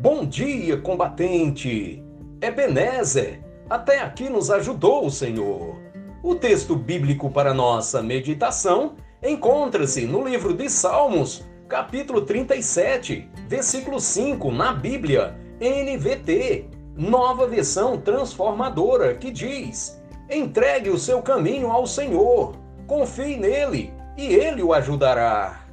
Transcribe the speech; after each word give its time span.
Bom 0.00 0.24
dia, 0.24 0.76
combatente! 0.76 2.00
Ebenezer, 2.40 3.42
até 3.68 4.00
aqui 4.00 4.30
nos 4.30 4.48
ajudou 4.48 5.04
o 5.04 5.10
Senhor. 5.10 5.74
O 6.22 6.36
texto 6.36 6.76
bíblico 6.76 7.28
para 7.28 7.52
nossa 7.52 8.00
meditação 8.00 8.94
encontra-se 9.20 10.06
no 10.06 10.22
livro 10.22 10.54
de 10.54 10.70
Salmos, 10.70 11.44
capítulo 11.68 12.20
37, 12.20 13.28
versículo 13.48 13.98
5, 13.98 14.52
na 14.52 14.72
Bíblia, 14.72 15.36
NVT, 15.60 16.66
nova 16.96 17.48
versão 17.48 17.98
transformadora, 18.00 19.16
que 19.16 19.32
diz: 19.32 20.00
Entregue 20.30 20.90
o 20.90 20.98
seu 20.98 21.20
caminho 21.22 21.72
ao 21.72 21.88
Senhor, 21.88 22.54
confie 22.86 23.36
nele 23.36 23.92
e 24.16 24.26
ele 24.26 24.62
o 24.62 24.72
ajudará. 24.72 25.67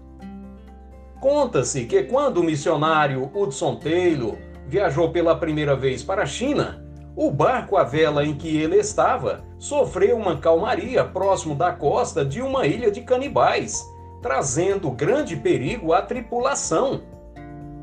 Conta-se 1.19 1.85
que 1.85 2.03
quando 2.03 2.37
o 2.37 2.43
missionário 2.43 3.31
Hudson 3.33 3.75
Taylor 3.77 4.37
viajou 4.67 5.11
pela 5.11 5.35
primeira 5.35 5.75
vez 5.75 6.03
para 6.03 6.23
a 6.23 6.25
China, 6.25 6.83
o 7.15 7.31
barco 7.31 7.77
à 7.77 7.83
vela 7.83 8.25
em 8.25 8.35
que 8.35 8.57
ele 8.57 8.75
estava 8.75 9.43
sofreu 9.57 10.17
uma 10.17 10.38
calmaria 10.38 11.03
próximo 11.03 11.55
da 11.55 11.71
costa 11.71 12.25
de 12.25 12.41
uma 12.41 12.67
ilha 12.67 12.91
de 12.91 13.01
canibais, 13.01 13.81
trazendo 14.21 14.91
grande 14.91 15.35
perigo 15.35 15.93
à 15.93 16.01
tripulação. 16.01 17.03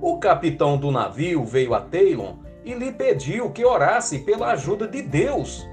O 0.00 0.18
capitão 0.18 0.76
do 0.76 0.90
navio 0.90 1.44
veio 1.44 1.74
a 1.74 1.80
Taylor 1.80 2.34
e 2.64 2.74
lhe 2.74 2.92
pediu 2.92 3.50
que 3.50 3.64
orasse 3.64 4.18
pela 4.18 4.50
ajuda 4.52 4.86
de 4.86 5.00
Deus. 5.00 5.66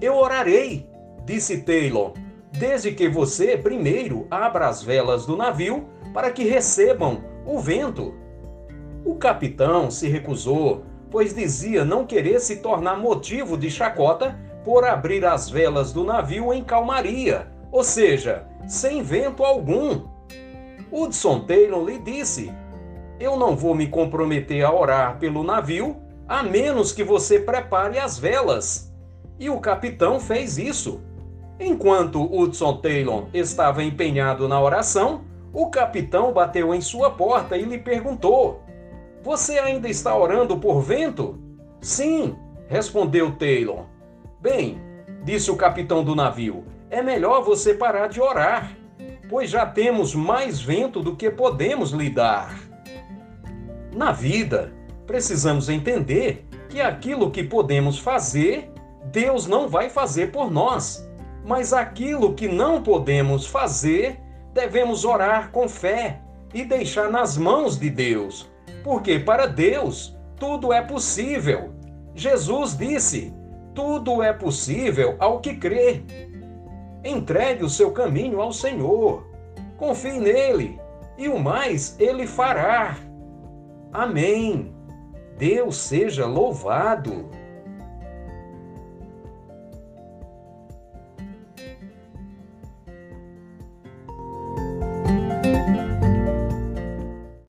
Eu 0.00 0.16
orarei, 0.16 0.88
disse 1.24 1.58
Taylor, 1.62 2.14
desde 2.50 2.92
que 2.92 3.08
você 3.08 3.56
primeiro 3.56 4.26
abra 4.30 4.68
as 4.68 4.82
velas 4.82 5.24
do 5.24 5.36
navio 5.36 5.86
para 6.18 6.32
que 6.32 6.42
recebam 6.42 7.22
o 7.46 7.60
vento. 7.60 8.12
O 9.04 9.14
capitão 9.14 9.88
se 9.88 10.08
recusou, 10.08 10.82
pois 11.12 11.32
dizia 11.32 11.84
não 11.84 12.04
querer 12.04 12.40
se 12.40 12.56
tornar 12.56 12.98
motivo 12.98 13.56
de 13.56 13.70
chacota 13.70 14.36
por 14.64 14.84
abrir 14.84 15.24
as 15.24 15.48
velas 15.48 15.92
do 15.92 16.02
navio 16.02 16.52
em 16.52 16.64
calmaria, 16.64 17.46
ou 17.70 17.84
seja, 17.84 18.44
sem 18.66 19.00
vento 19.00 19.44
algum. 19.44 20.08
Hudson 20.90 21.46
Taylor 21.46 21.84
lhe 21.84 22.00
disse: 22.00 22.52
Eu 23.20 23.36
não 23.36 23.54
vou 23.54 23.72
me 23.72 23.86
comprometer 23.86 24.64
a 24.64 24.74
orar 24.74 25.20
pelo 25.20 25.44
navio 25.44 25.98
a 26.26 26.42
menos 26.42 26.90
que 26.90 27.04
você 27.04 27.38
prepare 27.38 27.96
as 27.96 28.18
velas. 28.18 28.92
E 29.38 29.48
o 29.48 29.60
capitão 29.60 30.18
fez 30.18 30.58
isso. 30.58 31.00
Enquanto 31.60 32.20
Hudson 32.20 32.78
Taylor 32.78 33.28
estava 33.32 33.84
empenhado 33.84 34.48
na 34.48 34.60
oração, 34.60 35.28
o 35.52 35.70
capitão 35.70 36.32
bateu 36.32 36.74
em 36.74 36.80
sua 36.80 37.10
porta 37.10 37.56
e 37.56 37.62
lhe 37.62 37.78
perguntou: 37.78 38.62
Você 39.22 39.58
ainda 39.58 39.88
está 39.88 40.16
orando 40.16 40.58
por 40.58 40.80
vento? 40.80 41.38
Sim, 41.80 42.36
respondeu 42.68 43.32
Taylor. 43.36 43.86
Bem, 44.40 44.80
disse 45.24 45.50
o 45.50 45.56
capitão 45.56 46.04
do 46.04 46.14
navio, 46.14 46.64
é 46.90 47.02
melhor 47.02 47.42
você 47.42 47.74
parar 47.74 48.08
de 48.08 48.20
orar, 48.20 48.72
pois 49.28 49.50
já 49.50 49.66
temos 49.66 50.14
mais 50.14 50.60
vento 50.60 51.00
do 51.00 51.16
que 51.16 51.30
podemos 51.30 51.92
lhe 51.92 52.08
dar. 52.08 52.58
Na 53.92 54.12
vida, 54.12 54.72
precisamos 55.06 55.68
entender 55.68 56.46
que 56.68 56.80
aquilo 56.80 57.30
que 57.30 57.42
podemos 57.42 57.98
fazer, 57.98 58.70
Deus 59.06 59.46
não 59.46 59.68
vai 59.68 59.88
fazer 59.88 60.30
por 60.30 60.50
nós, 60.50 61.08
mas 61.44 61.72
aquilo 61.72 62.34
que 62.34 62.46
não 62.46 62.82
podemos 62.82 63.46
fazer, 63.46 64.20
devemos 64.58 65.04
orar 65.04 65.52
com 65.52 65.68
fé 65.68 66.20
e 66.52 66.64
deixar 66.64 67.08
nas 67.08 67.36
mãos 67.36 67.78
de 67.78 67.88
Deus, 67.88 68.50
porque 68.82 69.16
para 69.20 69.46
Deus 69.46 70.18
tudo 70.36 70.72
é 70.72 70.82
possível. 70.82 71.72
Jesus 72.12 72.76
disse: 72.76 73.32
tudo 73.72 74.20
é 74.20 74.32
possível 74.32 75.14
ao 75.20 75.38
que 75.40 75.54
crê. 75.54 76.02
Entregue 77.04 77.64
o 77.64 77.70
seu 77.70 77.92
caminho 77.92 78.40
ao 78.40 78.52
Senhor, 78.52 79.24
confie 79.76 80.18
nele 80.18 80.80
e 81.16 81.28
o 81.28 81.38
mais 81.38 81.94
ele 82.00 82.26
fará. 82.26 82.96
Amém. 83.92 84.74
Deus 85.36 85.76
seja 85.76 86.26
louvado. 86.26 87.30